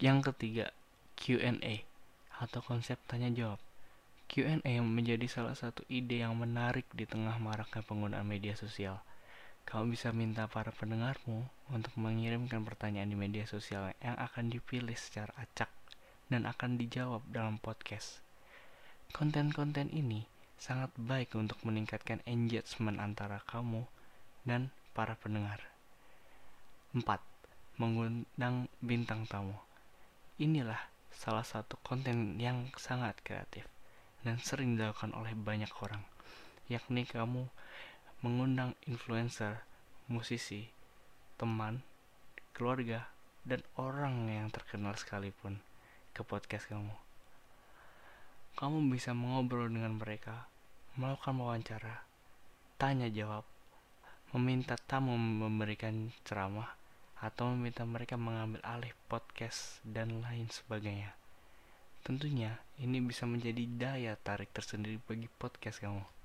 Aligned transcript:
Yang 0.00 0.32
ketiga, 0.32 0.72
Q&A 1.12 1.84
atau 2.40 2.64
konsep 2.64 2.96
tanya 3.04 3.28
jawab. 3.28 3.60
Q&A 4.32 4.80
menjadi 4.80 5.28
salah 5.28 5.52
satu 5.52 5.84
ide 5.92 6.24
yang 6.24 6.40
menarik 6.40 6.88
di 6.96 7.04
tengah 7.04 7.36
maraknya 7.36 7.84
penggunaan 7.84 8.24
media 8.24 8.56
sosial. 8.56 9.04
Kamu 9.68 9.92
bisa 9.92 10.08
minta 10.16 10.48
para 10.48 10.72
pendengarmu 10.72 11.44
untuk 11.68 11.92
mengirimkan 12.00 12.64
pertanyaan 12.64 13.12
di 13.12 13.18
media 13.20 13.44
sosial 13.44 13.92
yang 14.00 14.16
akan 14.16 14.48
dipilih 14.48 14.96
secara 14.96 15.36
acak 15.36 15.68
dan 16.32 16.48
akan 16.48 16.80
dijawab 16.80 17.20
dalam 17.28 17.60
podcast. 17.60 18.24
Konten-konten 19.12 19.92
ini 19.92 20.24
sangat 20.56 20.96
baik 20.96 21.36
untuk 21.36 21.60
meningkatkan 21.60 22.24
engagement 22.24 22.96
antara 22.96 23.44
kamu 23.44 23.84
dan 24.48 24.72
para 24.96 25.12
pendengar. 25.20 25.60
4. 26.96 27.04
Mengundang 27.76 28.72
bintang 28.80 29.28
tamu. 29.28 29.60
Inilah 30.40 30.80
salah 31.12 31.44
satu 31.44 31.76
konten 31.84 32.40
yang 32.40 32.72
sangat 32.80 33.20
kreatif 33.20 33.68
dan 34.24 34.40
sering 34.40 34.72
dilakukan 34.72 35.12
oleh 35.12 35.36
banyak 35.36 35.68
orang, 35.84 36.00
yakni 36.64 37.04
kamu 37.04 37.44
mengundang 38.24 38.72
influencer, 38.88 39.60
musisi, 40.08 40.72
teman, 41.36 41.84
keluarga, 42.56 43.12
dan 43.44 43.60
orang 43.76 44.32
yang 44.32 44.48
terkenal 44.48 44.96
sekalipun 44.96 45.60
ke 46.16 46.24
podcast 46.24 46.72
kamu. 46.72 46.96
Kamu 48.56 48.80
bisa 48.88 49.12
mengobrol 49.12 49.68
dengan 49.68 50.00
mereka, 50.00 50.48
melakukan 50.96 51.36
wawancara, 51.36 52.08
tanya 52.80 53.12
jawab, 53.12 53.44
meminta 54.32 54.80
tamu 54.88 55.20
memberikan 55.20 56.16
ceramah, 56.24 56.79
atau 57.20 57.52
meminta 57.52 57.84
mereka 57.84 58.16
mengambil 58.16 58.64
alih 58.64 58.96
podcast 59.08 59.84
dan 59.84 60.24
lain 60.24 60.48
sebagainya. 60.48 61.12
Tentunya 62.00 62.56
ini 62.80 63.04
bisa 63.04 63.28
menjadi 63.28 63.64
daya 63.68 64.12
tarik 64.16 64.48
tersendiri 64.56 64.96
bagi 65.04 65.28
podcast 65.28 65.84
kamu. 65.84 66.19